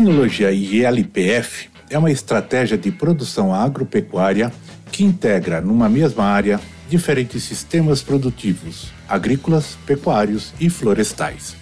[0.00, 4.50] Tecnologia ILPF é uma estratégia de produção agropecuária
[4.90, 11.54] que integra numa mesma área diferentes sistemas produtivos, agrícolas, pecuários e florestais.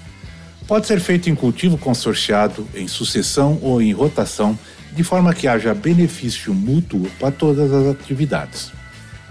[0.68, 4.56] Pode ser feito em cultivo consorciado, em sucessão ou em rotação,
[4.94, 8.70] de forma que haja benefício mútuo para todas as atividades.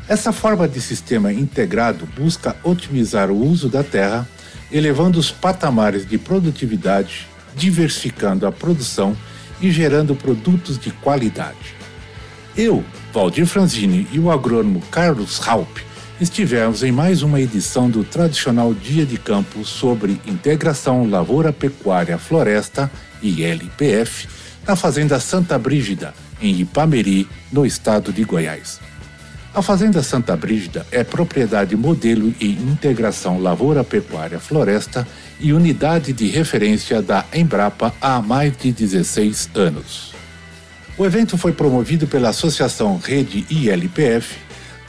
[0.09, 4.27] Essa forma de sistema integrado busca otimizar o uso da terra,
[4.69, 7.25] elevando os patamares de produtividade
[7.57, 9.17] diversificando a produção
[9.59, 11.75] e gerando produtos de qualidade.
[12.55, 15.77] Eu, Valdir Franzini e o agrônomo Carlos Raup
[16.19, 22.91] estivemos em mais uma edição do tradicional Dia de Campo sobre Integração Lavoura Pecuária Floresta,
[23.21, 24.27] ILPF,
[24.67, 28.79] na Fazenda Santa Brígida, em Ipameri, no estado de Goiás.
[29.57, 35.07] A Fazenda Santa Brígida é propriedade modelo e integração Lavoura Pecuária Floresta
[35.39, 40.13] e unidade de referência da Embrapa há mais de 16 anos.
[40.95, 44.37] O evento foi promovido pela Associação Rede ILPF,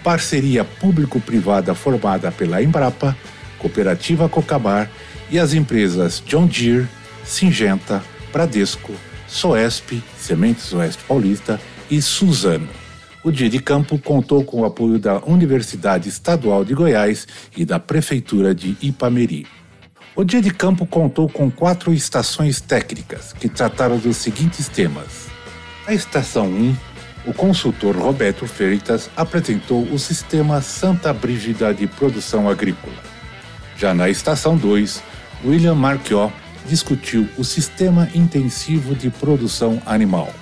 [0.04, 3.16] parceria público-privada formada pela Embrapa,
[3.58, 4.90] Cooperativa Cocabar
[5.30, 6.86] e as empresas John Deere,
[7.24, 8.92] Singenta, Bradesco,
[9.26, 11.58] Soesp, Sementes Oeste Paulista
[11.90, 12.87] e Suzano
[13.28, 17.78] o Dia de Campo contou com o apoio da Universidade Estadual de Goiás e da
[17.78, 19.46] Prefeitura de Ipameri.
[20.16, 25.26] O Dia de Campo contou com quatro estações técnicas que trataram dos seguintes temas.
[25.86, 26.76] Na estação 1,
[27.26, 32.96] o consultor Roberto Freitas apresentou o sistema Santa Brígida de Produção Agrícola.
[33.76, 35.02] Já na estação 2,
[35.44, 36.32] William Marquió
[36.66, 40.32] discutiu o Sistema Intensivo de Produção Animal.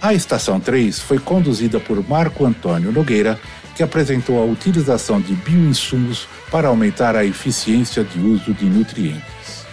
[0.00, 3.38] A estação 3 foi conduzida por Marco Antônio Nogueira,
[3.74, 9.66] que apresentou a utilização de bioinsumos para aumentar a eficiência de uso de nutrientes.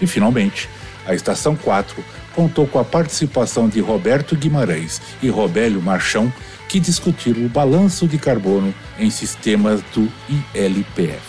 [0.00, 0.68] E, finalmente,
[1.04, 1.96] a estação 4
[2.32, 6.32] contou com a participação de Roberto Guimarães e Robélio Marchão,
[6.68, 10.08] que discutiram o balanço de carbono em sistemas do
[10.54, 11.20] ILPF.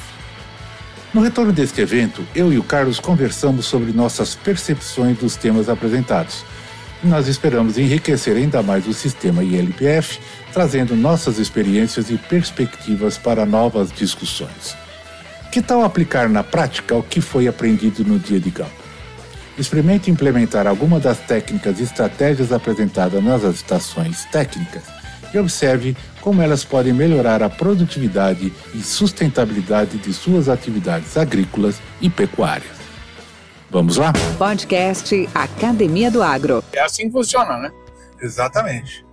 [1.12, 6.46] No retorno deste evento, eu e o Carlos conversamos sobre nossas percepções dos temas apresentados
[7.08, 10.20] nós esperamos enriquecer ainda mais o sistema ILPF,
[10.52, 14.76] trazendo nossas experiências e perspectivas para novas discussões.
[15.52, 18.72] Que tal aplicar na prática o que foi aprendido no dia de campo?
[19.58, 24.84] Experimente implementar alguma das técnicas e estratégias apresentadas nas estações técnicas
[25.34, 32.10] e observe como elas podem melhorar a produtividade e sustentabilidade de suas atividades agrícolas e
[32.10, 32.83] pecuárias.
[33.74, 34.14] Vamos lá?
[34.38, 36.64] Podcast Academia do Agro.
[36.72, 37.72] É assim que funciona, né?
[38.22, 39.04] Exatamente.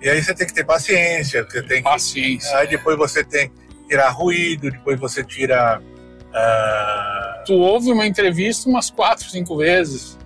[0.00, 2.50] E aí você tem que ter paciência, você tem paciência.
[2.50, 5.80] Que, aí depois você tem que tirar ruído, depois você tira.
[5.80, 7.44] Uh...
[7.46, 10.16] Tu ouve uma entrevista umas quatro, cinco vezes.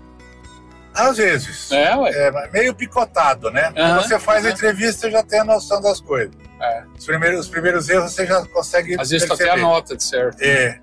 [0.92, 1.72] Às vezes.
[1.72, 2.10] É, ué.
[2.12, 3.72] É, meio picotado, né?
[3.74, 6.34] Quando você faz a entrevista, você já tem a noção das coisas.
[6.60, 6.84] É.
[6.98, 9.00] Os, primeiros, os primeiros erros você já consegue.
[9.00, 9.48] Às vezes perceber.
[9.48, 10.38] tu até anota, de certo.
[10.42, 10.78] É.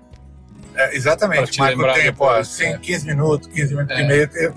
[0.78, 2.78] É, exatamente, marca o tempo, depois, assim, é.
[2.78, 4.00] 15 minutos, 15 minutos é.
[4.00, 4.54] e meio.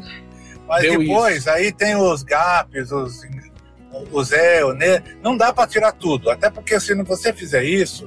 [0.68, 1.50] Mas Deu depois, isso.
[1.50, 3.22] aí tem os gaps, os,
[4.12, 5.02] os é, o né?
[5.24, 8.06] Não dá para tirar tudo, até porque se você fizer isso,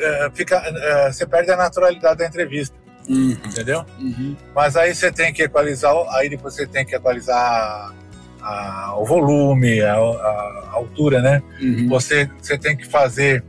[0.00, 2.74] é, fica, é, você perde a naturalidade da entrevista.
[3.08, 3.36] Uhum.
[3.44, 3.84] Entendeu?
[3.98, 4.34] Uhum.
[4.54, 7.94] Mas aí você tem que equalizar, aí depois você tem que equalizar
[8.40, 11.42] a, o volume, a, a, altura, né?
[11.60, 11.88] Uhum.
[11.88, 13.44] Você, você tem que fazer.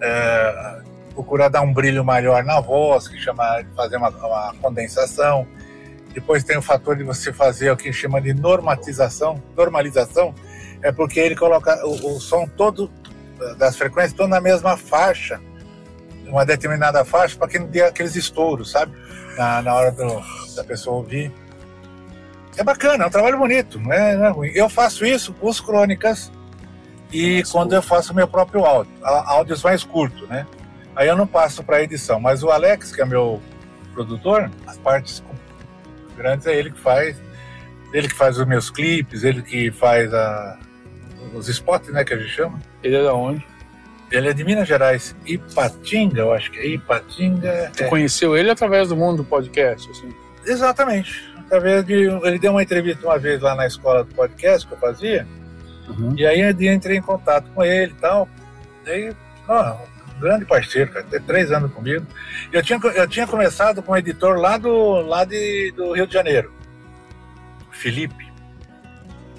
[0.00, 0.82] É,
[1.16, 5.46] procurar dar um brilho maior na voz, que chama de fazer uma, uma condensação.
[6.12, 10.34] Depois tem o fator de você fazer o que chama de normatização, normalização,
[10.82, 12.90] é porque ele coloca o, o som todo
[13.58, 15.40] das frequências todo na mesma faixa,
[16.26, 18.92] uma determinada faixa, para que não dê aqueles estouros, sabe?
[19.36, 20.22] Na, na hora do,
[20.54, 21.32] da pessoa ouvir.
[22.56, 24.50] É bacana, é um trabalho bonito, não é, não é ruim.
[24.54, 26.30] Eu faço isso com os crônicas
[27.12, 30.46] e quando eu faço meu próprio áudio, áudios mais curtos, né?
[30.96, 33.40] Aí eu não passo para edição, mas o Alex, que é meu
[33.92, 35.22] produtor, as partes
[36.16, 37.20] grandes é ele que faz.
[37.92, 40.58] Ele que faz os meus clipes, ele que faz a,
[41.34, 42.58] os spots, né, que a gente chama.
[42.82, 43.46] Ele é da onde?
[44.10, 47.72] Ele é de Minas Gerais, Ipatinga, eu acho que é Ipatinga.
[47.76, 47.88] Tu é...
[47.88, 50.08] conheceu ele através do mundo do podcast, assim?
[50.44, 51.30] Exatamente.
[51.38, 52.04] através de.
[52.24, 55.26] Ele deu uma entrevista uma vez lá na escola do podcast que eu fazia.
[55.88, 56.14] Uhum.
[56.16, 58.28] E aí eu entrei em contato com ele e tal.
[58.84, 59.12] Daí,
[59.48, 59.76] ó,
[60.18, 62.06] grande parceiro, cara, tem três anos comigo.
[62.52, 66.14] Eu tinha, eu tinha começado com um editor lá do, lá de, do Rio de
[66.14, 66.52] Janeiro,
[67.70, 68.32] Felipe,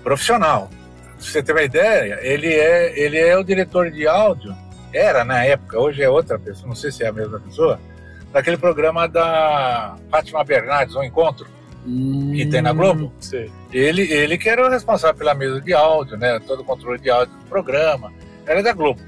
[0.04, 0.70] profissional.
[0.70, 4.56] Pra você ter uma ideia, ele é, ele é o diretor de áudio,
[4.94, 7.80] era na época, hoje é outra pessoa, não sei se é a mesma pessoa,
[8.32, 11.48] daquele programa da Fátima Bernardes, O Encontro,
[11.86, 13.12] hum, que tem na Globo.
[13.20, 13.50] Sim.
[13.74, 17.10] Ele, ele que era o responsável pela mesa de áudio, né, todo o controle de
[17.10, 18.14] áudio do programa,
[18.46, 19.02] era da Globo.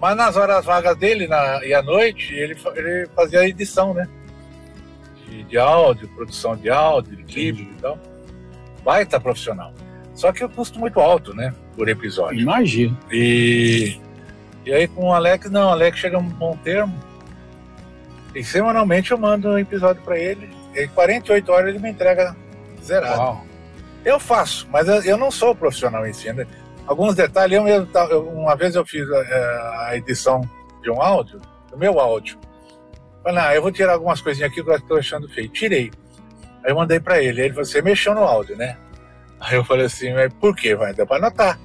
[0.00, 4.08] Mas nas horas vagas dele na, e à noite, ele, ele fazia a edição, né?
[5.26, 7.98] De, de áudio, produção de áudio, de clipe e tal.
[8.84, 9.72] Baita profissional.
[10.14, 11.54] Só que o custo muito alto, né?
[11.76, 12.40] Por episódio.
[12.40, 12.96] Imagino.
[13.10, 13.98] E,
[14.64, 16.94] e aí com o Alex, não, o Alex chega a um bom termo.
[18.34, 20.50] E semanalmente eu mando um episódio para ele.
[20.74, 22.36] Em 48 horas ele me entrega
[22.82, 23.20] zerado.
[23.20, 23.46] Uau.
[24.04, 26.32] Eu faço, mas eu não sou profissional em si.
[26.32, 26.46] Né?
[26.86, 27.56] Alguns detalhes.
[27.56, 27.88] Eu mesmo,
[28.32, 30.40] uma vez eu fiz a, é, a edição
[30.82, 31.40] de um áudio,
[31.70, 32.38] do meu áudio.
[33.22, 35.48] Falei, ah, eu vou tirar algumas coisinhas aqui que eu estou achando feio.
[35.48, 35.90] Tirei.
[36.62, 37.40] Aí eu mandei para ele.
[37.40, 38.76] Ele falou, você mexeu no áudio, né?
[39.40, 40.74] Aí eu falei assim, mas por quê?
[40.74, 41.58] Vai, deu para anotar.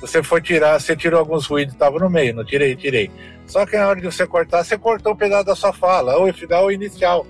[0.00, 3.10] Você foi tirar, você tirou alguns ruídos, estava no meio, não tirei, tirei.
[3.46, 6.32] Só que na hora de você cortar, você cortou um pedaço da sua fala, ou
[6.32, 7.26] final ou inicial.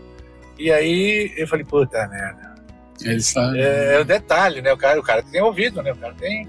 [0.56, 2.54] E aí eu falei, puta merda.
[3.02, 3.60] Ele sabe.
[3.60, 4.72] É, é o detalhe, né?
[4.72, 5.92] O cara, o cara tem ouvido, né?
[5.92, 6.48] O cara tem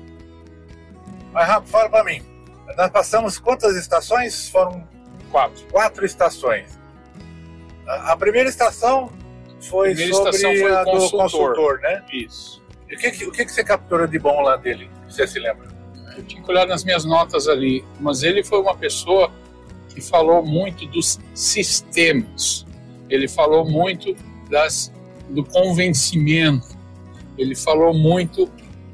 [1.32, 2.22] mas, Rafa, fala para mim.
[2.78, 4.50] Nós passamos quantas estações?
[4.50, 4.88] Foram
[5.30, 5.66] quatro.
[5.72, 6.80] Quatro estações.
[7.88, 9.12] A, a primeira estação
[9.60, 11.10] foi primeira sobre estação foi a consultor.
[11.10, 12.04] do consultor, né?
[12.12, 12.62] Isso.
[12.90, 14.90] E o que, o que, você capturou de bom lá dele?
[15.08, 15.70] Você se lembra?
[16.18, 19.32] Eu tinha que olhar nas minhas notas ali, mas ele foi uma pessoa
[19.90, 22.66] que falou muito dos sistemas.
[23.10, 24.16] Ele falou muito
[24.50, 24.92] das,
[25.30, 26.68] do convencimento.
[27.38, 28.52] Ele falou muito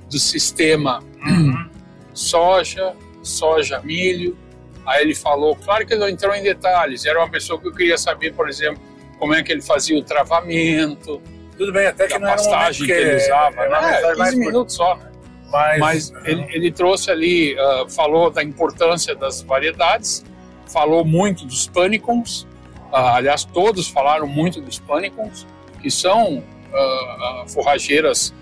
[0.09, 1.76] do sistema uhum
[2.17, 4.37] soja, soja, milho.
[4.85, 7.73] Aí ele falou, claro que ele não entrou em detalhes, era uma pessoa que eu
[7.73, 8.81] queria saber, por exemplo,
[9.19, 11.21] como é que ele fazia o travamento.
[11.57, 14.01] Tudo bem, até que não era pastagem que, que ele usava, é, né?
[14.03, 15.11] É, 15 minutos só, né?
[15.49, 20.23] Mas, Mas ele, ele, trouxe ali, uh, falou da importância das variedades,
[20.67, 22.45] falou muito dos panicons,
[22.91, 25.47] uh, aliás, todos falaram muito dos panicons,
[25.81, 28.33] que são uh, forrageiras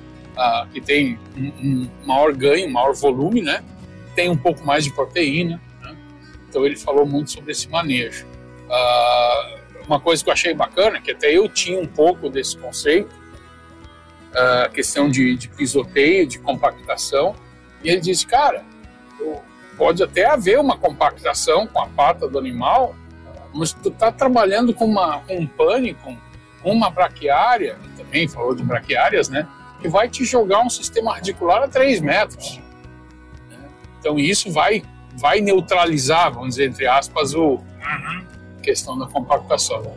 [0.71, 3.63] que tem um, um, maior ganho, maior volume, né?
[4.15, 5.61] Tem um pouco mais de proteína.
[5.81, 5.95] Né?
[6.49, 8.25] Então ele falou muito sobre esse manejo.
[8.65, 13.13] Uh, uma coisa que eu achei bacana, que até eu tinha um pouco desse conceito,
[14.33, 17.35] a uh, questão de, de pisoteio, de compactação,
[17.83, 18.65] e ele disse, cara,
[19.77, 22.95] pode até haver uma compactação com a pata do animal,
[23.53, 26.17] mas tu está trabalhando com, uma, com um pânico,
[26.63, 29.47] uma braquiária, também falou de braquiárias, né?
[29.85, 32.59] Que vai te jogar um sistema radicular a 3 metros.
[33.99, 34.83] Então isso vai,
[35.15, 39.95] vai neutralizar, vamos dizer, entre aspas, o, a questão da compactação.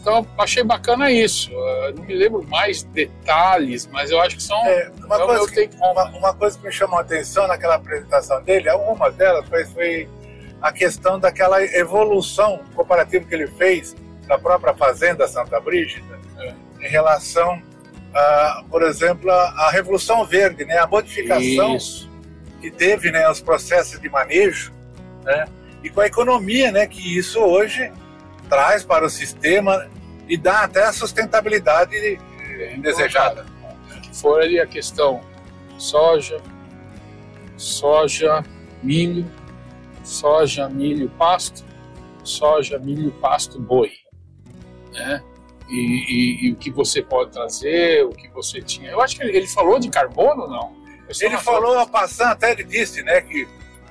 [0.00, 1.52] Então achei bacana isso.
[1.52, 4.58] Eu não me lembro mais detalhes, mas eu acho que são.
[4.66, 8.42] É, uma, é coisa que, uma, uma, coisa que me chamou a atenção naquela apresentação
[8.42, 10.08] dele, uma delas foi, foi
[10.60, 13.94] a questão daquela evolução comparativa que ele fez
[14.26, 16.54] da própria fazenda Santa Brígida é.
[16.80, 17.62] em relação
[18.14, 22.10] ah, por exemplo, a, a, Revolução Verde, né, a modificação isso.
[22.60, 24.72] que teve né, os processos de manejo,
[25.24, 25.46] né,
[25.82, 27.92] e com a economia né, que isso hoje
[28.48, 29.88] traz para o sistema
[30.28, 32.18] e dá até a sustentabilidade
[32.78, 33.46] desejada.
[34.12, 35.20] For ali a questão
[35.78, 36.40] soja,
[37.56, 38.42] soja,
[38.82, 39.30] milho,
[40.02, 41.64] soja, milho, pasto,
[42.24, 43.92] soja, milho, pasto, boi.
[44.92, 45.22] Né?
[45.68, 48.90] E, e, e, o que você pode trazer, o que você tinha.
[48.90, 50.76] Eu acho que ele, falou de carbono, não?
[51.20, 53.46] Ele falou, a passando, até ele disse, né, que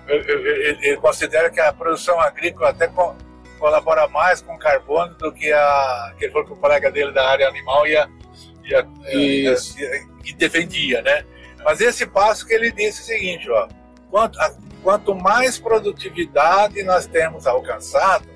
[0.07, 3.15] ele, considera que a produção agrícola até co
[3.60, 7.27] colabora mais com carbono do que a que ele falou que o colega dele da
[7.27, 8.07] área animal ia,
[8.63, 9.55] ia, ia,
[10.24, 11.25] ia defendia, né?
[11.65, 13.67] Mas esse passo que ele disse é o seguinte, ó,
[14.12, 18.27] quanto, a, quanto mais produtividade nós temos alcançado,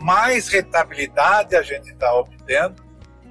[0.00, 2.76] mais rentabilidade a gente está obtendo,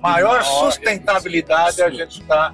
[0.02, 2.54] maior sustentabilidade a gente está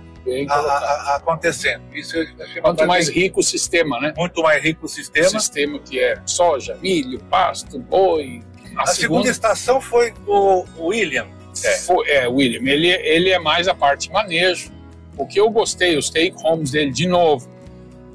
[1.15, 1.83] acontecendo.
[1.93, 2.15] Isso
[2.61, 4.13] Quanto mais rico o sistema, né?
[4.15, 5.27] Muito mais rico o sistema.
[5.27, 8.41] O sistema que é soja, milho, pasto, boi.
[8.75, 8.93] A, a segunda...
[8.93, 9.29] segunda...
[9.29, 11.27] estação foi do William.
[11.63, 12.61] É, foi, é William.
[12.69, 14.71] Ele, ele é mais a parte manejo.
[15.17, 17.47] O que eu gostei, os take homes dele, de novo,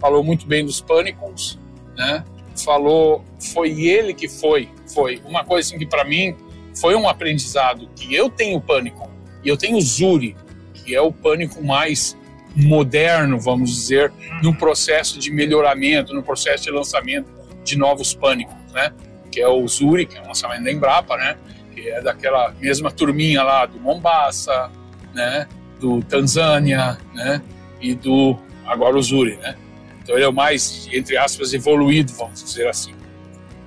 [0.00, 1.59] falou muito bem dos pânicos,
[1.97, 2.25] né?
[2.59, 6.37] Falou, foi ele que foi, foi uma coisa assim que para mim
[6.81, 9.11] foi um aprendizado que eu tenho pânico
[9.45, 10.37] e eu tenho Zuri
[10.88, 12.17] que é o pânico mais
[12.57, 14.11] moderno, vamos dizer,
[14.43, 17.31] no processo de melhoramento, no processo de lançamento
[17.62, 18.91] de novos pânicos, né?
[19.31, 21.37] Que é o Zuri, que é um lançamento da Embrapa, né?
[21.75, 24.71] Que é daquela mesma turminha lá do Mombasa,
[25.15, 25.47] né?
[25.79, 27.43] Do Tanzânia, né?
[27.83, 29.57] E do agora o Zuri, né?
[30.09, 32.95] Então ele é o mais, entre aspas, evoluído, vamos dizer assim.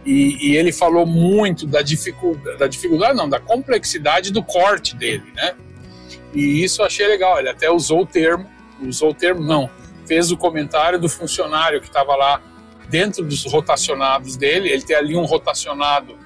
[0.03, 5.31] E, e ele falou muito da dificuldade, da dificuldade não, da complexidade do corte dele,
[5.36, 5.53] né?
[6.33, 7.38] E isso eu achei legal.
[7.38, 8.50] Ele até usou o termo,
[8.81, 9.69] usou o termo não,
[10.07, 12.41] fez o comentário do funcionário que estava lá
[12.89, 14.67] dentro dos rotacionados dele.
[14.67, 16.17] Ele tem ali um rotacionado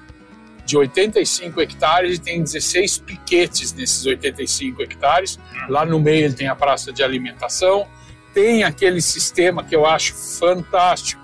[0.64, 5.38] de 85 hectares e tem 16 piquetes nesses 85 hectares.
[5.68, 7.86] Lá no meio ele tem a praça de alimentação,
[8.36, 11.22] tem aquele sistema que eu acho fantástico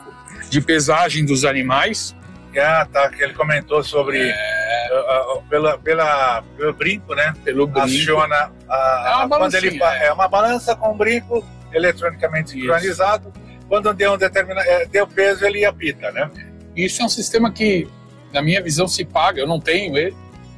[0.48, 2.16] de pesagem dos animais.
[2.56, 4.88] Ah, tá, que ele comentou sobre é...
[4.90, 7.34] uh, uh, pela, pela, pelo brinco, né?
[7.44, 7.86] Pelo brinco.
[7.86, 10.06] Aciona a, é uma, quando ele, é.
[10.06, 13.30] é uma balança com brinco eletronicamente sincronizado.
[13.68, 16.30] Quando deu um determinado é, deu peso, ele apita, né?
[16.74, 17.86] Isso é um sistema que,
[18.32, 19.42] na minha visão, se paga.
[19.42, 20.16] Eu não tenho ele,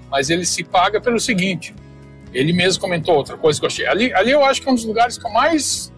[0.09, 1.75] mas ele se paga pelo seguinte.
[2.33, 3.87] Ele mesmo comentou outra coisa que eu achei.
[3.89, 5.93] Ali, ali eu acho que é um dos lugares que eu mais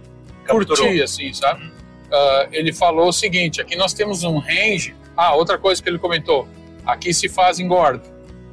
[0.47, 1.65] curti, assim, sabe?
[1.65, 4.95] Uh, ele falou o seguinte: aqui nós temos um range.
[5.17, 6.49] Ah, outra coisa que ele comentou:
[6.85, 8.03] aqui se faz engorda,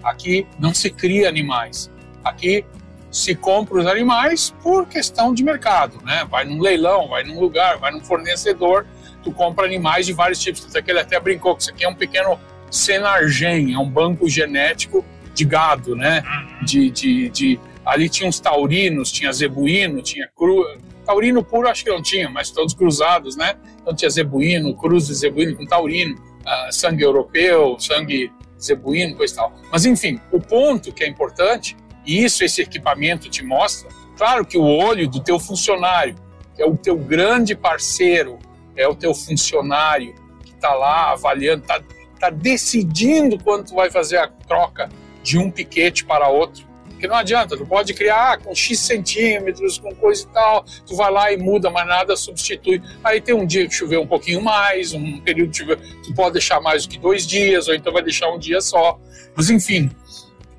[0.03, 1.91] aqui não se cria animais,
[2.23, 2.65] aqui
[3.11, 6.25] se compra os animais por questão de mercado, né?
[6.29, 8.87] Vai num leilão, vai num lugar, vai num fornecedor,
[9.23, 10.67] tu compra animais de vários tipos.
[10.73, 12.39] Ele até brincou que isso aqui é um pequeno
[12.71, 16.23] Senargen, é um banco genético de gado, né?
[16.25, 16.65] Uhum.
[16.65, 20.65] De, de, de ali tinha uns taurinos, tinha zebuíno, tinha cru,
[21.05, 23.55] Taurino puro acho que não tinha, mas todos cruzados, né?
[23.81, 28.31] Então tinha zebuíno, cruz de zebuíno com taurino, uh, sangue europeu, sangue
[28.61, 29.53] zebuíno, coisa e tal.
[29.71, 34.57] Mas enfim, o ponto que é importante, e isso esse equipamento te mostra, claro que
[34.57, 36.15] o olho do teu funcionário,
[36.55, 38.39] que é o teu grande parceiro,
[38.75, 41.81] é o teu funcionário que está lá avaliando, está
[42.19, 44.89] tá decidindo quando tu vai fazer a troca
[45.21, 46.72] de um piquete para outro
[47.03, 50.95] porque não adianta, tu pode criar ah, com X centímetros, com coisa e tal, tu
[50.95, 52.81] vai lá e muda, mas nada substitui.
[53.03, 56.31] Aí tem um dia que chover um pouquinho mais, um período de chover, tu pode
[56.31, 58.97] deixar mais do que dois dias, ou então vai deixar um dia só.
[59.35, 59.91] Mas enfim,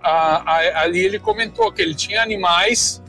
[0.02, 3.02] a, a, ali ele comentou que ele tinha animais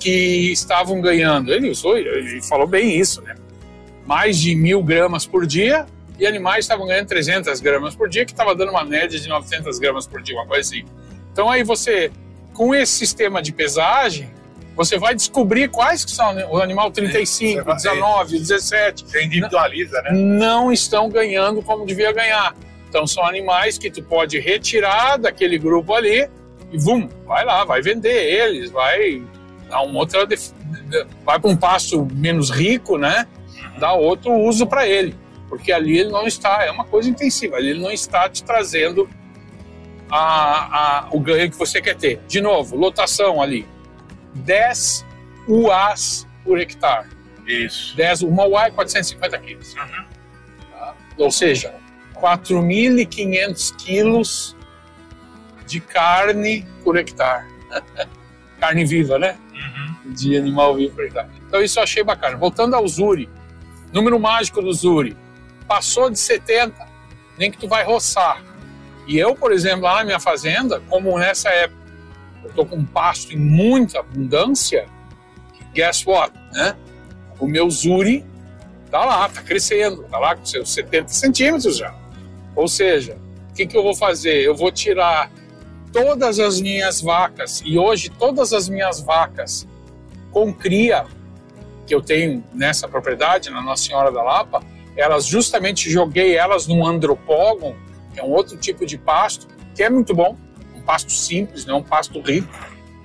[0.00, 3.36] que estavam ganhando, ele usou, ele falou bem isso, né?
[4.04, 5.86] Mais de mil gramas por dia,
[6.18, 9.78] e animais estavam ganhando 300 gramas por dia, que estava dando uma média de 900
[9.78, 10.84] gramas por dia, uma coisa assim.
[11.32, 12.10] Então aí você
[12.54, 14.30] com esse sistema de pesagem,
[14.74, 19.04] você vai descobrir quais que são o animal 35, é, 19, 17.
[19.04, 20.12] Você individualiza, né?
[20.12, 22.54] Não estão ganhando como devia ganhar.
[22.88, 26.28] Então são animais que tu pode retirar daquele grupo ali
[26.72, 29.22] e vum, vai lá, vai vender eles, vai
[29.68, 30.26] dar um outro
[31.24, 33.26] vai para um pasto menos rico, né?
[33.78, 35.14] Dá outro uso para ele,
[35.48, 39.08] porque ali ele não está, é uma coisa intensiva, ali ele não está te trazendo
[40.16, 42.20] a, a, o ganho que você quer ter.
[42.28, 43.66] De novo, lotação ali,
[44.34, 45.04] 10
[45.48, 47.08] UAs por hectare.
[47.44, 47.96] Isso.
[47.96, 49.74] 10, uma UA é 450 quilos.
[49.74, 50.04] Uhum.
[50.70, 50.94] Tá?
[51.18, 51.74] Ou seja,
[52.14, 54.56] 4.500 quilos
[55.66, 57.48] de carne por hectare.
[58.60, 59.36] carne viva, né?
[59.52, 60.12] Uhum.
[60.12, 61.28] De animal vivo por hectare.
[61.48, 62.36] Então isso eu achei bacana.
[62.36, 63.28] Voltando ao Zuri,
[63.92, 65.16] número mágico do Zuri,
[65.66, 66.86] passou de 70,
[67.36, 68.53] nem que tu vai roçar.
[69.06, 71.84] E eu, por exemplo, lá na minha fazenda, como nessa época
[72.42, 74.86] eu estou com pasto em muita abundância,
[75.72, 76.76] guess what, né?
[77.38, 78.24] O meu zuri
[78.90, 81.94] tá lá, tá crescendo, tá lá com seus 70 centímetros já.
[82.54, 83.16] Ou seja,
[83.50, 84.42] o que, que eu vou fazer?
[84.42, 85.30] Eu vou tirar
[85.92, 89.66] todas as minhas vacas, e hoje todas as minhas vacas
[90.30, 91.06] com cria
[91.86, 94.62] que eu tenho nessa propriedade, na Nossa Senhora da Lapa,
[94.96, 97.76] elas justamente joguei elas num andropógon
[98.16, 100.36] é um outro tipo de pasto que é muito bom,
[100.74, 102.48] um pasto simples, não é um pasto rico,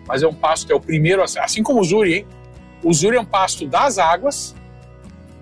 [0.08, 2.28] mas é um pasto que é o primeiro, assim como o Zuri, hein?
[2.84, 4.56] O Zuri é um pasto das águas,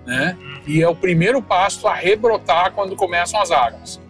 [0.06, 0.38] né?
[0.66, 4.02] E é o primeiro pasto a rebrotar quando começam as águas.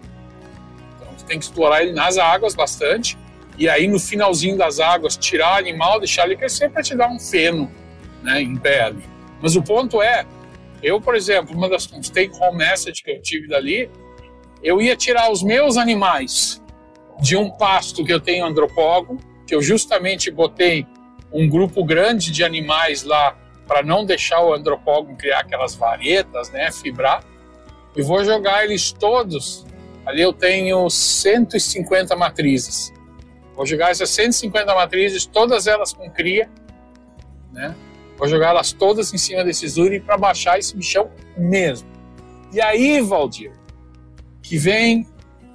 [0.96, 3.18] Então tu tem que explorar ele nas águas bastante
[3.58, 7.10] e aí no finalzinho das águas tirar o animal, deixar ele crescer para te dar
[7.10, 7.72] um feno,
[8.22, 9.04] né, em ali.
[9.42, 10.26] Mas o ponto é,
[10.82, 13.90] eu, por exemplo, uma das take home message que eu tive dali
[14.64, 16.62] eu ia tirar os meus animais
[17.20, 20.86] de um pasto que eu tenho antropólogo, que eu justamente botei
[21.32, 23.38] um grupo grande de animais lá
[23.68, 27.24] para não deixar o antropólogo criar aquelas varetas, né, fibrar,
[27.96, 29.66] e vou jogar eles todos.
[30.06, 32.94] Ali eu tenho 150 matrizes.
[33.56, 36.50] Vou jogar essas 150 matrizes, todas elas com cria,
[37.52, 37.76] né?
[38.16, 41.90] Vou jogar elas todas em cima desse Zuri para baixar esse bichão mesmo.
[42.54, 43.52] E aí, Valdir,
[44.48, 45.06] que vem,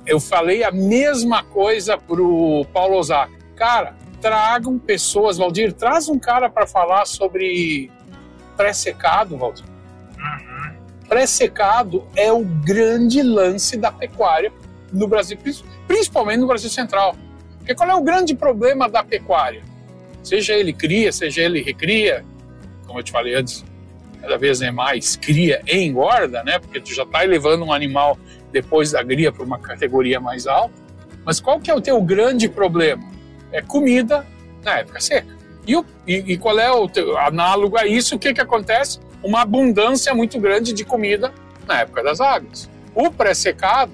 [0.06, 3.32] eu falei a mesma coisa pro Paulo Ozaki.
[3.56, 7.90] Cara, tragam pessoas, Valdir, traz um cara para falar sobre
[8.56, 9.64] pré-secado, Valdir.
[10.18, 10.76] Uhum.
[11.08, 14.52] Pré-secado é o grande lance da pecuária
[14.92, 15.38] no Brasil,
[15.88, 17.16] principalmente no Brasil Central.
[17.58, 19.62] Porque qual é o grande problema da pecuária?
[20.22, 22.24] Seja ele cria, seja ele recria,
[22.86, 23.64] como eu te falei antes,
[24.20, 26.58] cada vez é mais cria e engorda, né?
[26.58, 28.18] Porque tu já está elevando um animal
[28.52, 30.74] depois da cria para uma categoria mais alta.
[31.24, 33.02] Mas qual que é o teu grande problema?
[33.50, 34.26] É comida
[34.62, 35.36] na época seca.
[35.66, 38.16] E, o, e, e qual é o teu, análogo a isso?
[38.16, 39.00] O que que acontece?
[39.22, 41.32] Uma abundância muito grande de comida
[41.66, 42.68] na época das águas.
[42.94, 43.92] O pré-secado,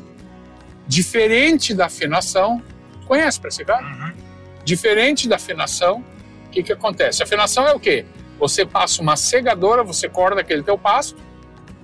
[0.86, 2.62] diferente da afinação,
[3.06, 3.84] conhece pré-secado?
[3.84, 4.12] Uhum.
[4.64, 6.04] Diferente da afinação,
[6.46, 7.22] o que que acontece?
[7.22, 8.06] A afinação é o quê?
[8.38, 11.16] Você passa uma segadora, você corta aquele teu pasto,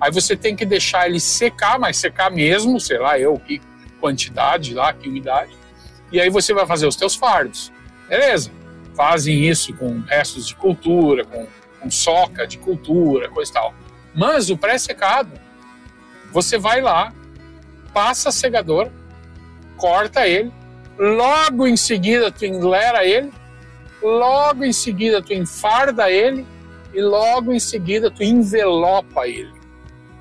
[0.05, 3.59] aí você tem que deixar ele secar, mas secar mesmo, sei lá eu que
[3.99, 5.57] quantidade lá, que umidade,
[6.13, 7.73] e aí você vai fazer os teus fardos.
[8.07, 8.51] Beleza?
[8.95, 11.47] Fazem isso com restos de cultura, com,
[11.81, 13.75] com soca de cultura, coisa e tal.
[14.15, 15.33] Mas o pré-secado,
[16.31, 17.11] você vai lá,
[17.95, 18.93] passa a segadora,
[19.79, 20.53] corta ele,
[20.99, 23.33] logo em seguida tu englera ele,
[24.03, 26.47] logo em seguida tu enfarda ele
[26.93, 29.64] e logo em seguida tu envelopa ele.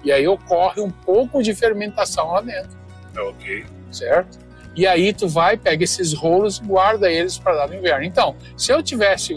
[0.04, 2.78] E aí ocorre um pouco de fermentação lá dentro.
[3.18, 3.66] Ok.
[3.92, 4.44] Certo?
[4.76, 8.04] E aí tu vai, pega esses rolos e guarda eles para dar no inverno.
[8.04, 9.34] Então, se eu tivesse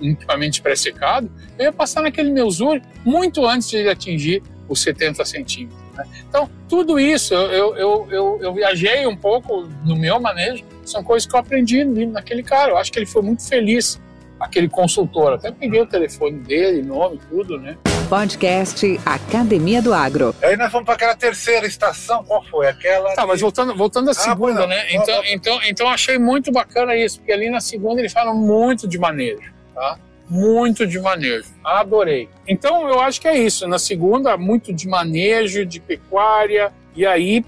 [0.00, 4.80] um equipamento pré-secado, eu ia passar naquele meu Zuri muito antes de ele atingir os
[4.80, 5.80] 70 centímetros.
[5.94, 6.04] Né?
[6.28, 11.28] Então, tudo isso, eu, eu, eu, eu, viajei um pouco no meu manejo, são coisas
[11.28, 12.72] que eu aprendi naquele cara.
[12.72, 14.00] Eu acho que ele foi muito feliz,
[14.38, 15.32] aquele consultor.
[15.32, 17.76] Até peguei o telefone dele, nome, tudo, né?
[18.14, 20.36] Podcast Academia do Agro.
[20.40, 22.68] Aí nós vamos para aquela terceira estação, qual foi?
[22.68, 23.12] Aquela.
[23.12, 24.94] Tá, mas voltando, voltando à ah, segunda, né?
[24.94, 29.00] Então, então, então achei muito bacana isso, porque ali na segunda ele fala muito de
[29.00, 29.98] manejo, tá?
[30.30, 31.48] muito de manejo.
[31.64, 32.28] Adorei.
[32.46, 33.66] Então eu acho que é isso.
[33.66, 36.72] Na segunda, muito de manejo, de pecuária.
[36.94, 37.44] E aí,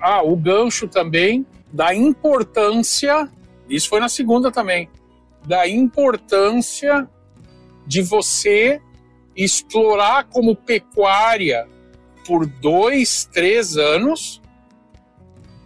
[0.00, 3.28] ah, o gancho também da importância.
[3.68, 4.88] Isso foi na segunda também.
[5.44, 7.08] Da importância
[7.84, 8.80] de você
[9.44, 11.66] explorar como pecuária
[12.26, 14.42] por dois, três anos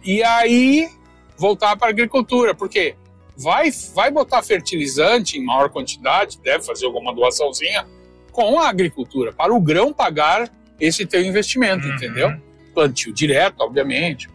[0.03, 0.89] e aí
[1.37, 2.53] voltar para a agricultura.
[2.53, 2.95] Por quê?
[3.35, 7.85] vai, vai botar fertilizante em maior quantidade, deve fazer alguma doaçãozinha
[8.31, 11.95] com a agricultura, para o grão pagar esse teu investimento, uhum.
[11.95, 12.41] entendeu?
[12.73, 14.27] Plantio direto, obviamente.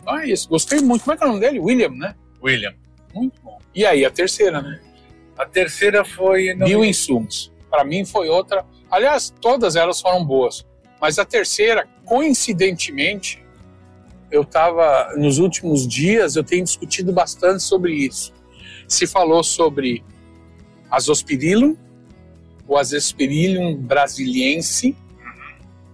[0.00, 1.02] Então é isso, gostei muito.
[1.04, 1.60] Como é que é o nome dele?
[1.60, 2.14] William, né?
[2.42, 2.74] William.
[3.14, 3.58] Muito bom.
[3.74, 4.80] E aí, a terceira, né?
[5.36, 6.54] A terceira foi...
[6.54, 7.52] Bioinsumos.
[7.74, 8.64] Para mim foi outra...
[8.88, 10.64] Aliás, todas elas foram boas.
[11.00, 13.44] Mas a terceira, coincidentemente,
[14.30, 18.32] eu estava nos últimos dias eu tenho discutido bastante sobre isso.
[18.86, 20.04] Se falou sobre
[20.88, 21.76] azospirillum,
[22.68, 24.96] o Azospirillum brasiliense,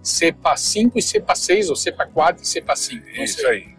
[0.03, 3.07] cepa 5 e cepa 6, ou cepa 4 e cepa 5.
[3.23, 3.69] Isso aí.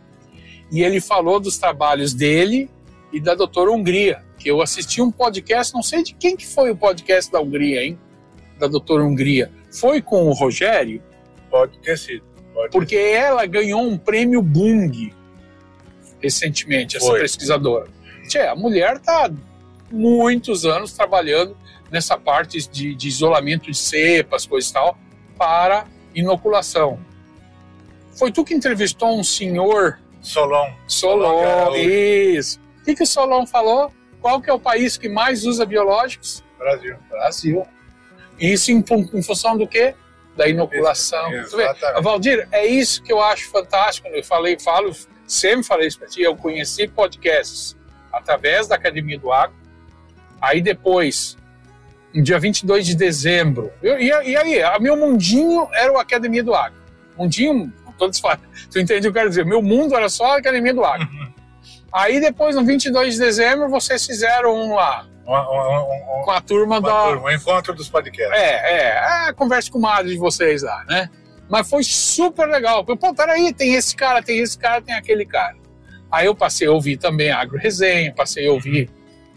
[0.73, 2.69] E ele falou dos trabalhos dele
[3.12, 6.70] e da doutora Hungria, que eu assisti um podcast, não sei de quem que foi
[6.70, 7.98] o podcast da Hungria, hein?
[8.59, 9.51] Da doutora Hungria.
[9.70, 11.03] Foi com o Rogério?
[11.51, 12.25] Pode ter sido.
[12.70, 15.12] Porque ela ganhou um prêmio Bung
[16.22, 17.20] recentemente, essa Foi.
[17.20, 17.88] pesquisadora.
[18.29, 19.31] Tchê, a mulher está
[19.90, 21.57] muitos anos trabalhando
[21.90, 24.98] nessa parte de, de isolamento de cepas, coisa e tal,
[25.37, 26.98] para inoculação.
[28.12, 29.98] Foi tu que entrevistou um senhor...
[30.20, 30.70] Solon.
[30.87, 32.61] Solon, isso.
[32.83, 33.90] O que, que o Solon falou?
[34.21, 36.45] Qual que é o país que mais usa biológicos?
[36.59, 36.97] Brasil.
[37.09, 37.66] Brasil.
[38.38, 39.95] Isso em, em função do quê?
[40.37, 41.31] da inoculação.
[42.01, 44.09] Valdir, é isso que eu acho fantástico.
[44.09, 44.95] Eu falei, falo,
[45.27, 46.23] sempre falei isso para ti.
[46.23, 47.77] Eu conheci podcasts
[48.12, 49.57] através da Academia do Agro.
[50.40, 51.37] Aí depois,
[52.14, 56.42] no dia 22 de dezembro, eu, e, e aí, a meu mundinho era o Academia
[56.42, 56.81] do Agro.
[57.16, 58.40] Mundinho, todos falam.
[58.71, 59.45] Tu entende o que eu quero dizer?
[59.45, 61.07] Meu mundo era só a Academia do Agro.
[61.93, 66.41] Aí depois, no 22 de dezembro, vocês fizeram um lá, um, um, um, com a
[66.41, 67.09] turma da.
[67.09, 68.35] Turma, um encontro dos podcasts.
[68.35, 69.29] É, é.
[69.29, 71.11] é conversa com o madre de vocês lá, né?
[71.49, 72.85] Mas foi super legal.
[72.85, 75.57] Pô, peraí, tem esse cara, tem esse cara, tem aquele cara.
[76.11, 78.89] Aí eu passei a ouvir também a Agro Resenha, passei a ouvir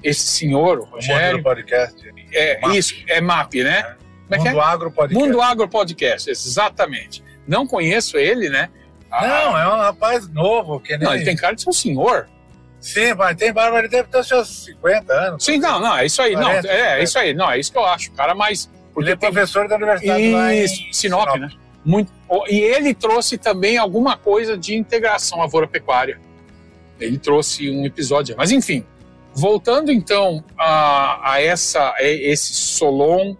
[0.02, 1.38] esse senhor, o Rogério.
[1.38, 2.14] Mundo Podcast.
[2.32, 2.78] É, MAP.
[2.78, 3.96] isso, é MAP, né?
[4.30, 4.36] É.
[4.36, 4.64] É Mundo é?
[4.64, 5.26] Agro Podcast.
[5.26, 7.24] Mundo Agro Podcast, exatamente.
[7.48, 8.70] Não conheço ele, né?
[9.10, 10.80] Não, ah, é um rapaz novo.
[10.80, 11.08] Que nem...
[11.08, 12.28] Não, ele tem cara de ser um senhor.
[12.86, 15.44] Sim, mas tem barba, ele deve ter seus 50 anos.
[15.44, 16.34] Sim, não, não, é isso aí.
[16.34, 17.34] 40, não, é, é isso aí.
[17.34, 18.12] Não, é isso que eu acho.
[18.12, 18.70] Cara, mas.
[18.94, 21.50] Porque ele é professor da universidade isso, lá em Sinop, Sinop, né?
[21.84, 22.12] Muito,
[22.48, 26.20] e ele trouxe também alguma coisa de integração lavoura pecuária.
[27.00, 28.36] Ele trouxe um episódio.
[28.38, 28.86] Mas enfim,
[29.34, 33.36] voltando então a, a essa, a esse Solon,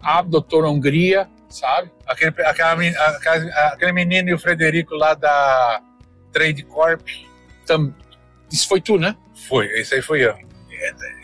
[0.00, 1.90] a doutora Hungria, sabe?
[2.06, 2.72] Aquele, aquela,
[3.16, 5.82] aquela, aquele menino e o Frederico lá da
[6.32, 7.06] Trade Corp.
[7.66, 7.92] Tam,
[8.52, 9.16] isso foi tu, né?
[9.48, 10.34] Foi, isso aí foi eu.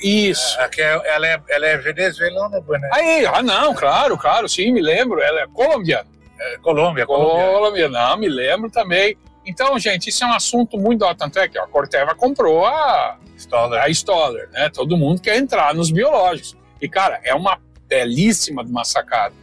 [0.03, 0.61] Isso.
[0.61, 2.91] Aqui é, ela, é, ela é venezuelana, né?
[2.93, 5.21] Aí, ah, não, claro, claro, sim, me lembro.
[5.21, 6.07] Ela é colombiana.
[6.39, 7.47] É, Colômbia, Colômbia.
[7.47, 9.17] Colômbia, não, me lembro também.
[9.45, 11.07] Então, gente, isso é um assunto muito.
[11.15, 13.81] Tanto é que a Corteva comprou a Stoller.
[13.81, 14.69] a Stoller, né?
[14.69, 16.57] Todo mundo quer entrar nos biológicos.
[16.81, 17.59] E, cara, é uma
[17.89, 19.35] belíssima de uma sacada,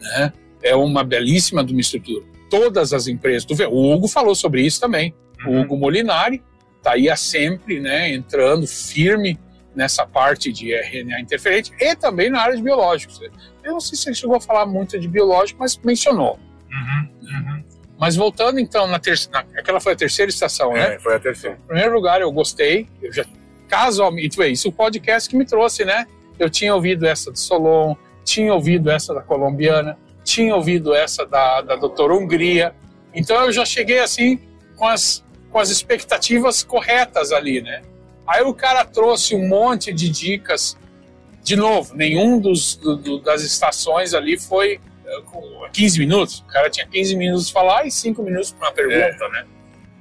[0.00, 0.32] né?
[0.62, 2.24] É uma belíssima de uma estrutura.
[2.50, 5.14] Todas as empresas, tu vê, o Hugo falou sobre isso também.
[5.46, 5.60] Uhum.
[5.60, 6.42] O Hugo Molinari
[6.84, 9.38] tá aí há sempre, né, entrando firme
[9.74, 13.20] nessa parte de RNA interferente e também na área de biológicos.
[13.62, 16.38] Eu não sei se ele chegou a falar muito de biológico, mas mencionou.
[16.70, 17.64] Uhum, uhum.
[17.98, 20.98] Mas voltando então na terceira, aquela foi a terceira estação, é, né?
[20.98, 21.56] Foi a terceira.
[21.56, 22.88] Em primeiro lugar, eu gostei.
[23.02, 23.24] Eu já
[23.68, 26.06] casualmente, isso o podcast que me trouxe, né?
[26.38, 31.60] Eu tinha ouvido essa de Solon, tinha ouvido essa da colombiana, tinha ouvido essa da,
[31.62, 32.74] da doutora Hungria.
[33.14, 34.38] Então eu já cheguei assim
[34.76, 35.23] com as,
[35.54, 37.80] com as expectativas corretas ali, né?
[38.26, 40.76] Aí o cara trouxe um monte de dicas.
[41.44, 46.40] De novo, nenhum dos, do, do, das estações ali foi uh, 15 minutos.
[46.40, 49.28] O cara tinha 15 minutos para falar e 5 minutos para uma pergunta, é.
[49.30, 49.46] né?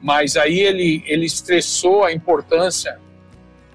[0.02, 3.00] Mas aí ele, ele estressou a importância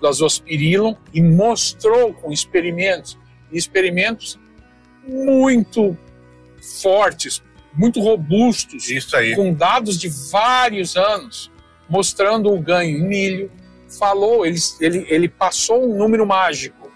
[0.01, 3.17] do azospirillum e mostrou com experimentos,
[3.53, 4.37] experimentos
[5.07, 5.97] muito
[6.83, 7.41] fortes,
[7.73, 8.85] muito robustos,
[9.37, 11.53] com dados de vários anos,
[11.88, 13.51] mostrando o ganho em milho,
[13.98, 16.88] falou, ele, ele, ele passou um número mágico.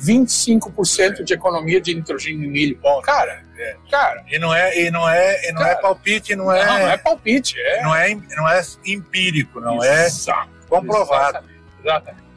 [0.00, 2.78] 25% de economia de nitrogênio em milho.
[2.80, 3.76] Bom, cara, é.
[3.90, 4.24] cara.
[4.30, 6.64] E não é, e não é, e não é cara, é palpite, não é.
[6.64, 7.82] Não, não é palpite, é.
[7.82, 11.38] Não é, não é empírico, não é Exato, é comprovado.
[11.38, 12.28] Exatamente, exatamente.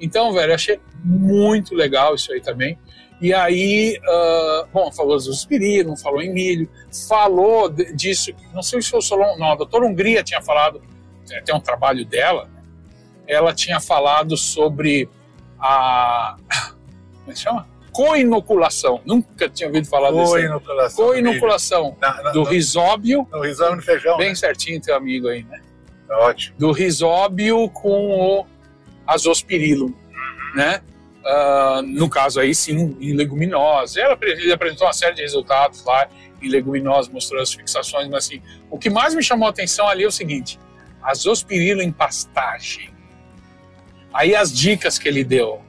[0.00, 2.78] Então, velho, achei muito legal isso aí também.
[3.20, 6.70] E aí, uh, bom, falou dos aspirina, falou em milho,
[7.08, 10.80] falou disso, não sei se foi o Solon, não, a doutora Hungria tinha falado,
[11.44, 12.48] tem um trabalho dela,
[13.26, 15.08] ela tinha falado sobre
[15.58, 16.36] a.
[17.20, 17.68] Como é que chama?
[17.92, 19.00] Coinoculação.
[19.04, 20.32] Nunca tinha ouvido falar disso.
[20.32, 21.06] Coinoculação.
[21.06, 21.96] Coinoculação
[22.32, 23.26] do risóbio.
[23.30, 24.16] Do risóbio no feijão.
[24.16, 24.34] Bem né?
[24.34, 25.60] certinho, teu amigo aí, né?
[26.06, 26.56] Tá ótimo.
[26.58, 28.46] Do risóbio com o
[29.06, 30.54] azospirillum, uhum.
[30.54, 30.80] né?
[31.24, 33.96] Uh, no caso aí sim, em leguminosas.
[33.96, 36.08] Ela, ele apresentou uma série de resultados lá
[36.40, 40.04] em leguminosas, mostrou as fixações, mas assim, o que mais me chamou a atenção ali
[40.04, 40.58] é o seguinte,
[41.02, 42.90] azospirillum em pastagem.
[44.12, 45.62] Aí as dicas que ele deu,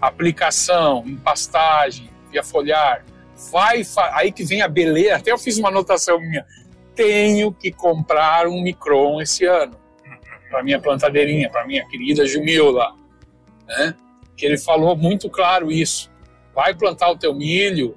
[0.00, 3.04] aplicação, empastagem, via foliar,
[3.50, 3.82] vai,
[4.14, 6.44] aí que vem a beleza, até eu fiz uma anotação minha,
[6.94, 9.76] tenho que comprar um micron esse ano,
[10.50, 12.94] para minha plantadeirinha, para minha querida Jumila,
[13.66, 13.94] né?
[14.36, 16.10] que ele falou muito claro isso,
[16.54, 17.96] vai plantar o teu milho,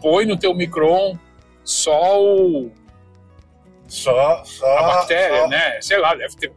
[0.00, 1.18] põe no teu micron
[1.88, 2.70] o
[3.86, 5.48] só, só a bactéria, só.
[5.48, 5.80] né?
[5.80, 6.52] Sei lá, deve ter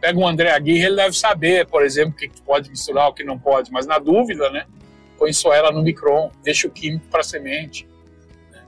[0.00, 3.24] Pega um André Aguirre, ele deve saber, por exemplo, o que pode misturar, o que
[3.24, 4.66] não pode, mas na dúvida, né?
[5.18, 7.88] Põe só ela no micron, deixa o químico para semente.
[8.52, 8.62] Né?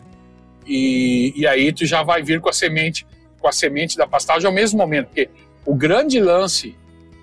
[0.67, 3.07] E, e aí tu já vai vir com a semente,
[3.39, 5.29] com a semente da pastagem ao mesmo momento, porque
[5.67, 6.75] o grande lance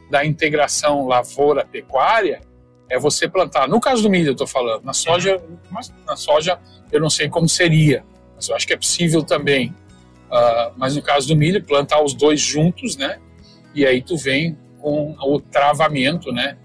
[0.09, 2.41] da integração lavoura-pecuária
[2.87, 3.67] é você plantar.
[3.67, 4.83] No caso do milho, eu estou falando.
[4.83, 6.59] Na soja, mas na soja
[6.91, 9.75] eu não sei como seria, mas eu acho que é possível também.
[10.25, 13.19] Uh, mas no caso do milho, plantar os dois juntos, né?
[13.75, 16.57] e aí tu vem com o travamento, né?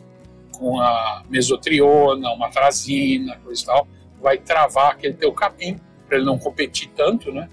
[0.52, 3.88] Com a mesotriona, uma trazina, coisa e tal,
[4.22, 7.48] vai travar aquele teu capim para ele não competir tanto, né?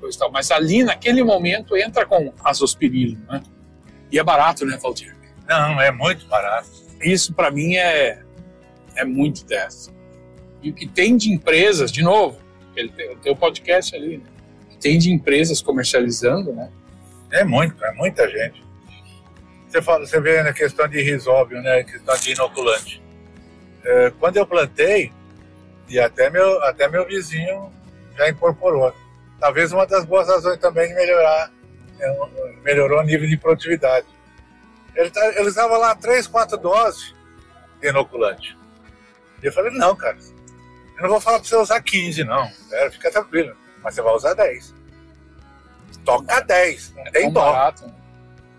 [0.00, 0.32] Coisa e tal.
[0.32, 3.40] Mas ali naquele momento entra com azospirilo, né?
[4.10, 5.16] E é barato, né, Valdir?
[5.48, 6.68] Não, é muito barato.
[7.00, 8.22] Isso para mim é
[8.96, 9.92] é muito dessa.
[10.62, 12.38] E o que tem de empresas, de novo,
[12.74, 14.24] ele tem, tem o podcast ali, né?
[14.84, 16.70] Tem de empresas comercializando, né?
[17.30, 18.62] É muito, é muita gente.
[19.66, 21.84] Você, fala, você vê na questão de risóbio, né?
[21.84, 23.02] Questão de inoculante.
[23.82, 25.10] É, quando eu plantei,
[25.88, 27.72] e até meu, até meu vizinho
[28.14, 28.94] já incorporou.
[29.40, 31.50] Talvez uma das boas razões também de melhorar,
[31.98, 32.26] é,
[32.62, 34.06] melhorou o nível de produtividade.
[34.94, 37.14] Ele, tá, ele estava lá três, quatro doses
[37.80, 38.54] de inoculante.
[39.42, 40.18] E eu falei, não, cara,
[40.98, 42.50] eu não vou falar para você usar 15, não.
[42.70, 43.63] É, fica tranquilo.
[43.84, 44.74] Mas você vai usar 10.
[46.04, 47.52] Toca 10, não é tem dó.
[47.52, 47.86] Barato.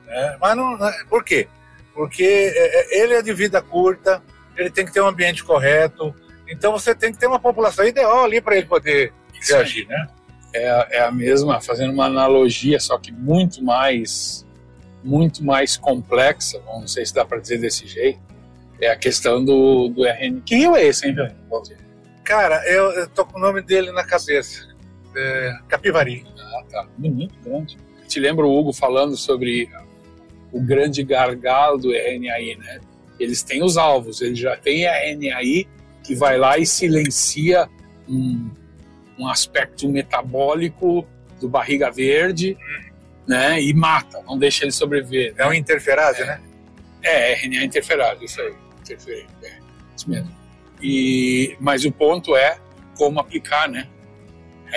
[0.05, 0.38] Né?
[0.39, 0.77] Mas não,
[1.09, 1.47] por quê?
[1.93, 4.21] Porque é, é, ele é de vida curta,
[4.55, 6.13] ele tem que ter um ambiente correto,
[6.47, 10.07] então você tem que ter uma população ideal ali para ele poder Isso reagir, né?
[10.53, 14.45] É, é a mesma, fazendo uma analogia, só que muito mais,
[15.03, 18.19] muito mais complexa, não sei se dá para dizer desse jeito,
[18.79, 20.41] é a questão do, do RN.
[20.45, 21.15] Que rio é esse, hein,
[22.23, 24.74] Cara, eu, eu tô com o nome dele na cabeça.
[25.15, 26.25] É, Capivari.
[26.38, 26.88] Ah, tá.
[26.97, 27.78] Bonito, grande.
[28.08, 29.69] Te lembro o Hugo falando sobre
[30.51, 32.80] o grande gargalo do RNAi, né?
[33.19, 35.67] Eles têm os alvos, eles já têm a RNAi
[36.04, 37.67] que vai lá e silencia
[38.08, 38.49] um,
[39.17, 41.08] um aspecto metabólico
[41.39, 42.58] do barriga verde,
[43.28, 43.62] né?
[43.62, 45.34] E mata, não deixa ele sobreviver.
[45.38, 45.49] É né?
[45.49, 46.41] um interferase, é, né?
[47.01, 48.54] É, RNA interferase, isso aí.
[48.82, 49.58] Interferente, é,
[49.95, 50.36] isso mesmo.
[50.82, 52.60] E, mas o ponto é
[52.97, 53.88] como aplicar, né?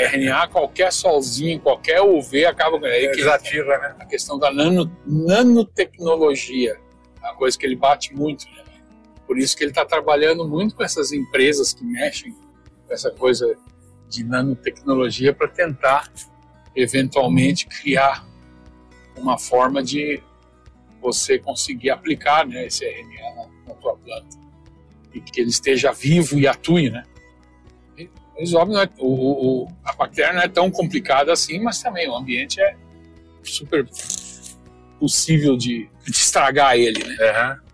[0.07, 3.15] RNA, qualquer solzinho, qualquer UV acaba com ele.
[3.15, 3.97] Desativa, né?
[3.99, 6.79] A questão da nano, nanotecnologia,
[7.23, 8.47] é uma coisa que ele bate muito.
[8.47, 8.65] Né?
[9.27, 12.33] Por isso que ele está trabalhando muito com essas empresas que mexem
[12.87, 13.57] com essa coisa
[14.09, 16.11] de nanotecnologia para tentar,
[16.75, 18.27] eventualmente, criar
[19.17, 20.23] uma forma de
[21.01, 24.39] você conseguir aplicar né, esse RNA na, na tua planta
[25.13, 27.05] e que ele esteja vivo e atue, né?
[28.39, 32.15] Mas, óbvio, é, o, o, a bactéria não é tão complicada assim, mas também o
[32.15, 32.77] ambiente é
[33.43, 33.85] super
[34.99, 37.17] possível de, de estragar ele, né?
[37.17, 37.69] Uhum.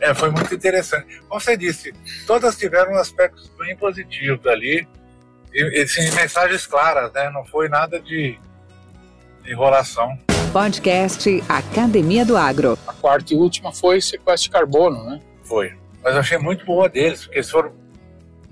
[0.00, 1.20] É, foi muito interessante.
[1.28, 1.92] Como você disse,
[2.26, 4.86] todas tiveram aspectos bem positivos ali,
[5.52, 7.30] e, e sim, mensagens claras, né?
[7.30, 8.38] Não foi nada de,
[9.42, 10.18] de enrolação.
[10.52, 12.78] Podcast Academia do Agro.
[12.86, 15.20] A quarta e última foi sequestro de carbono, né?
[15.44, 15.74] Foi.
[16.02, 17.72] Mas eu achei muito boa deles, porque eles foram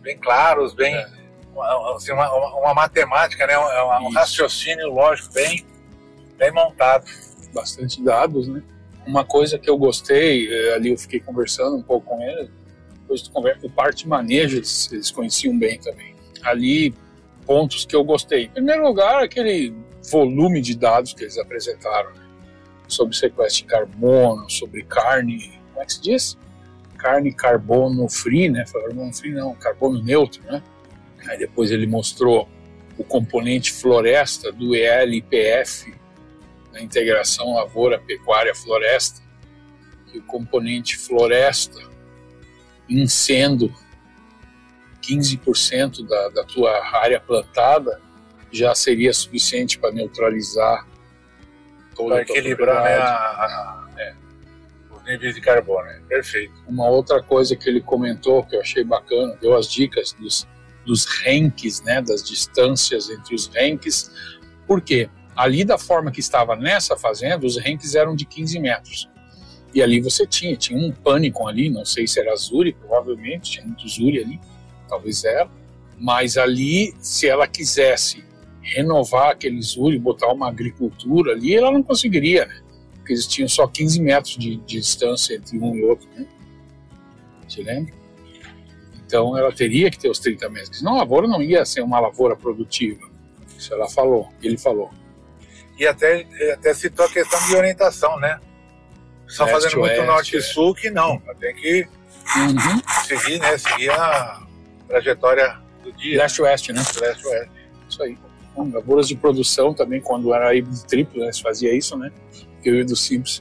[0.01, 0.95] bem claros, bem.
[0.95, 1.14] É
[1.97, 3.59] assim, uma, uma, matemática, né?
[3.59, 5.65] um, um raciocínio lógico bem,
[6.37, 7.05] bem montado.
[7.53, 8.63] Bastante dados, né?
[9.07, 12.51] Uma coisa que eu gostei, eh, ali eu fiquei conversando um pouco com eles,
[13.01, 16.17] depois de conversa, parte de manejo eles, eles conheciam bem também.
[16.43, 16.95] Ali,
[17.47, 18.45] pontos que eu gostei.
[18.45, 19.75] Em primeiro lugar, aquele
[20.11, 22.25] volume de dados que eles apresentaram, né?
[22.89, 26.39] sobre sequestro de carbono, sobre carne, como é que se diz?
[26.99, 28.65] Carne carbono free, né?
[28.73, 30.63] Carbono free não, carbono neutro, né?
[31.27, 32.49] Aí depois ele mostrou
[32.97, 35.95] o componente floresta do ELPF,
[36.73, 39.23] na integração lavoura, pecuária, floresta,
[40.11, 41.81] que o componente floresta,
[42.89, 43.73] em sendo
[45.03, 48.01] 15% da, da tua área plantada,
[48.51, 50.87] já seria suficiente para neutralizar
[51.95, 54.15] toda para equilibrar né, a, a, é.
[54.91, 55.89] os níveis de carbono.
[55.89, 56.01] É.
[56.09, 56.55] Perfeito.
[56.67, 60.47] Uma outra coisa que ele comentou que eu achei bacana, deu as dicas dos
[60.85, 64.11] dos ranks, né, das distâncias entre os ranks.
[64.67, 65.09] Por quê?
[65.37, 69.09] Ali da forma que estava nessa fazenda, os ranks eram de 15 metros.
[69.75, 73.67] E ali você tinha, tinha um pânico ali, não sei se era Zuri, provavelmente, tinha
[73.67, 74.41] muito Zuri ali,
[74.89, 75.51] talvez era.
[75.99, 78.25] Mas ali, se ela quisesse
[78.63, 82.63] renovar aquele Zuri, botar uma agricultura ali, ela não conseguiria, né?
[82.95, 86.27] Porque eles tinham só 15 metros de, de distância entre um e outro, né?
[87.49, 88.04] Te lembra?
[89.15, 92.01] Então ela teria que ter os 30 meses, senão a lavoura não ia ser uma
[92.01, 93.09] lavoura produtiva.
[93.57, 94.91] Isso ela falou, ele falou.
[95.79, 98.41] E até, até citou a questão de orientação, né?
[99.29, 101.87] Só Leste, fazendo muito norte e sul que não, tem que
[102.37, 102.83] uhum.
[103.07, 103.57] seguir, né?
[103.57, 104.43] Seguir a
[104.89, 106.19] trajetória do dia.
[106.19, 106.83] Leste-oeste, né?
[107.01, 107.53] Leste-oeste.
[107.89, 108.19] Isso aí.
[108.57, 112.11] Bom, lavouras de produção também, quando era híbrido triplo, né, se fazia isso, né?
[112.55, 113.41] Porque o híbrido simples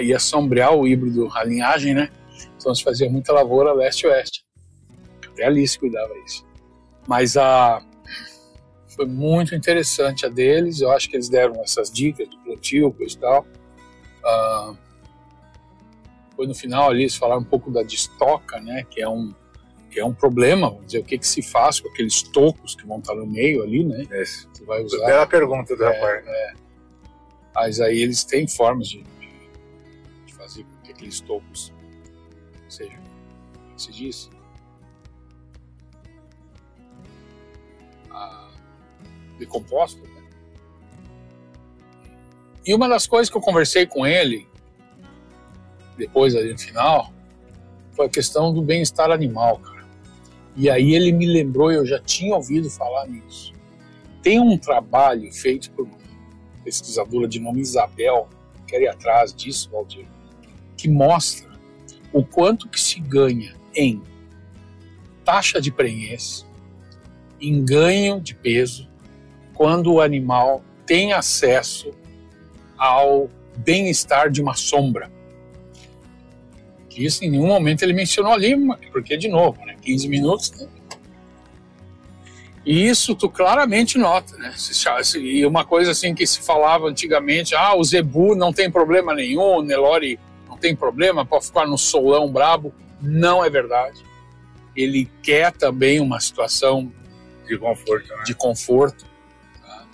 [0.00, 2.08] ia sombrear o híbrido, a linhagem, né?
[2.56, 4.42] Então se fazia muita lavoura leste-oeste.
[5.32, 6.46] Até a Alice cuidava isso.
[7.06, 7.82] Mas a
[8.94, 10.80] foi muito interessante a deles.
[10.80, 13.46] Eu acho que eles deram essas dicas do plantio, coisa e tal.
[14.24, 14.74] Ah,
[16.36, 18.84] foi no final ali eles falaram um pouco da distoca, né?
[18.90, 19.34] Que é um
[19.90, 22.86] que é um problema, vamos dizer, o que, que se faz com aqueles tocos que
[22.86, 24.06] vão estar no meio ali, né?
[24.10, 24.24] É.
[24.24, 25.04] Você vai usar.
[25.04, 26.26] Bela pergunta do é, rapaz.
[26.26, 26.52] É.
[27.54, 29.04] Mas aí eles têm formas de,
[30.24, 31.74] de fazer com que aqueles tocos
[32.70, 33.02] sejam,
[33.66, 34.30] como se diz,
[39.38, 40.00] decomposto.
[40.02, 40.22] Né?
[42.66, 44.48] E uma das coisas que eu conversei com ele,
[45.96, 47.12] depois ali no final,
[47.92, 49.86] foi a questão do bem-estar animal, cara.
[50.56, 53.52] E aí ele me lembrou, eu já tinha ouvido falar nisso.
[54.22, 55.98] Tem um trabalho feito por uma
[56.62, 58.28] pesquisadora de nome Isabel,
[58.66, 60.06] quero ir atrás disso, Valdir,
[60.76, 61.50] que mostra
[62.12, 64.02] o quanto que se ganha em
[65.24, 66.46] taxa de prenhez,
[67.42, 68.88] em ganho de peso,
[69.52, 71.92] quando o animal tem acesso
[72.78, 75.10] ao bem-estar de uma sombra.
[76.88, 78.54] Que isso em nenhum momento ele mencionou ali,
[78.92, 80.52] porque de novo, né, 15 minutos.
[80.52, 80.68] Né?
[82.64, 84.54] E isso tu claramente nota, né?
[85.16, 89.56] E uma coisa assim que se falava antigamente, ah, o Zebu não tem problema nenhum,
[89.56, 92.72] o Nelore não tem problema, pode ficar no solão brabo.
[93.00, 94.00] Não é verdade.
[94.76, 96.92] Ele quer também uma situação
[97.46, 98.08] de conforto.
[98.08, 98.22] Né?
[98.24, 99.04] De conforto.
[99.60, 99.86] Tá?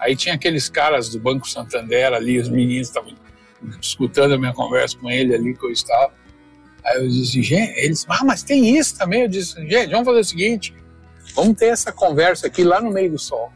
[0.00, 3.14] Aí tinha aqueles caras do Banco Santander ali, os meninos estavam
[3.80, 6.12] escutando a minha conversa com ele ali que eu estava.
[6.84, 9.22] Aí eu disse, gente, eles, ah, mas tem isso também.
[9.22, 10.74] Eu disse, gente, vamos fazer o seguinte
[11.34, 13.52] Vamos ter essa conversa aqui lá no meio do sol.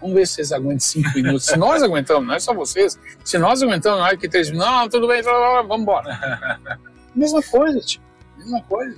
[0.00, 1.44] Vamos ver se vocês aguentam cinco minutos.
[1.44, 2.98] Se nós aguentamos, não é só vocês.
[3.24, 4.70] Se nós aguentamos, não é que três minutos.
[4.70, 6.58] Não, tudo bem, vamos embora.
[7.14, 8.04] mesma coisa, tipo.
[8.38, 8.96] Mesma coisa.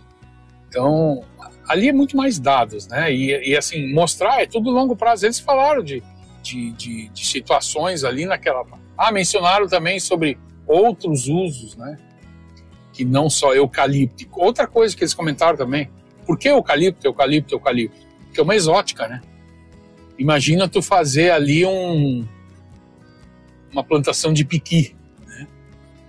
[0.70, 1.24] Então,
[1.68, 3.12] ali é muito mais dados, né?
[3.12, 5.26] E, e, assim, mostrar é tudo longo prazo.
[5.26, 6.00] Eles falaram de,
[6.40, 8.64] de, de, de situações ali naquela.
[8.96, 11.98] Ah, mencionaram também sobre outros usos, né?
[12.92, 14.40] Que não só eucalíptico.
[14.40, 15.90] Outra coisa que eles comentaram também.
[16.24, 18.10] Por que eucalipto, eucalipto, eucalipto?
[18.32, 19.20] que é uma exótica, né?
[20.18, 22.24] Imagina tu fazer ali um,
[23.72, 24.94] uma plantação de piqui,
[25.26, 25.48] né?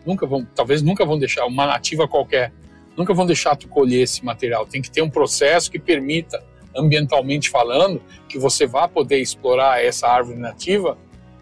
[0.06, 2.54] Nunca vão, talvez nunca vão deixar uma nativa qualquer,
[2.98, 4.66] nunca vão deixar tu colher esse material.
[4.66, 6.44] Tem que ter um processo que permita,
[6.76, 10.98] ambientalmente falando, que você vá poder explorar essa árvore nativa.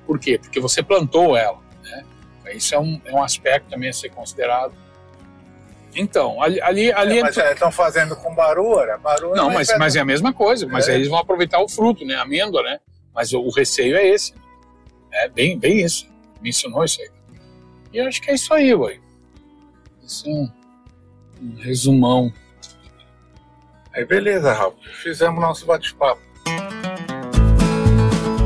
[0.06, 0.38] Por quê?
[0.40, 1.60] Porque você plantou ela.
[1.84, 2.06] Né?
[2.54, 4.74] Isso é um, é um aspecto também a ser considerado.
[5.96, 6.62] Então, ali.
[6.62, 8.98] ali, ali é, mas estão é, fazendo com barura?
[8.98, 10.68] barura não, mas, mas é a mesma coisa.
[10.68, 10.96] Mas é.
[10.96, 12.16] eles vão aproveitar o fruto, né?
[12.16, 12.80] A amêndoa, né?
[13.14, 14.34] Mas o, o, receio é esse.
[15.12, 16.08] É bem, bem isso.
[16.42, 17.10] Mencionou isso aí.
[17.92, 19.00] E eu acho que é isso aí, ué.
[20.04, 20.59] Isso é
[21.42, 22.34] um, um resumão.
[23.94, 24.76] Aí beleza, Ralf.
[25.02, 26.22] Fizemos nosso bate-papo.